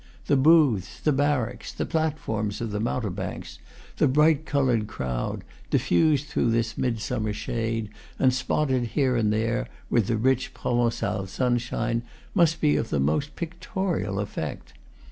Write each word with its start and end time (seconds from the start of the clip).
The 0.25 0.35
booths, 0.35 0.99
the 0.99 1.11
barracks, 1.11 1.71
the 1.71 1.85
platforms 1.85 2.59
of 2.59 2.71
the 2.71 2.79
mountebanks, 2.79 3.59
the 3.97 4.07
bright 4.07 4.47
colored 4.47 4.87
crowd, 4.87 5.43
diffused 5.69 6.25
through 6.25 6.49
this 6.49 6.75
midsummer 6.75 7.33
shade, 7.33 7.89
and 8.17 8.33
spotted 8.33 8.83
here 8.97 9.15
and 9.15 9.31
there 9.31 9.67
with 9.91 10.07
the 10.07 10.17
rich 10.17 10.55
Provencal 10.55 11.27
sun 11.27 11.59
shine 11.59 12.01
must 12.33 12.61
be 12.61 12.77
of 12.77 12.89
the 12.89 12.99
most 12.99 13.35
pictorial 13.35 14.19
effect. 14.19 14.73